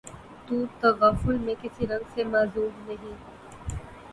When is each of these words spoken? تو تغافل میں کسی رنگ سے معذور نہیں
تو 0.47 0.55
تغافل 0.81 1.37
میں 1.37 1.55
کسی 1.61 1.87
رنگ 1.87 2.05
سے 2.13 2.23
معذور 2.25 2.69
نہیں 2.79 3.13